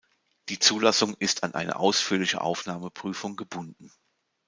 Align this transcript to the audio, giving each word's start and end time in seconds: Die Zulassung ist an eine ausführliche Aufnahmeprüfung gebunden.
Die 0.49 0.57
Zulassung 0.57 1.13
ist 1.19 1.43
an 1.43 1.53
eine 1.53 1.75
ausführliche 1.75 2.41
Aufnahmeprüfung 2.41 3.35
gebunden. 3.35 3.91